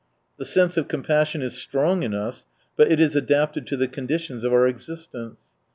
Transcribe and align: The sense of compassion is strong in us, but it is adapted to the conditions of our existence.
The 0.39 0.45
sense 0.45 0.77
of 0.77 0.87
compassion 0.87 1.43
is 1.43 1.59
strong 1.61 2.01
in 2.01 2.15
us, 2.15 2.47
but 2.75 2.91
it 2.91 2.99
is 2.99 3.15
adapted 3.15 3.67
to 3.67 3.77
the 3.77 3.87
conditions 3.87 4.43
of 4.43 4.51
our 4.51 4.67
existence. 4.67 5.53